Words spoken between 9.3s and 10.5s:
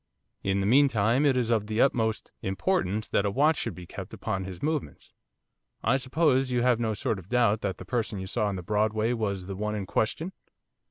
the one in question?